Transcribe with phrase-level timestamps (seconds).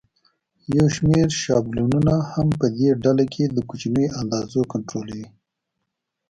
[0.75, 5.25] یو شمېر شابلونونه هم په دې ډله کې د کوچنیو اندازو کنټرولوي.